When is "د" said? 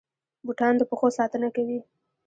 0.77-0.81